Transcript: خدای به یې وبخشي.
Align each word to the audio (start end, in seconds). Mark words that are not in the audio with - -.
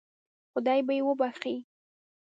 خدای 0.51 0.79
به 0.85 0.93
یې 0.97 1.03
وبخشي. 1.07 1.55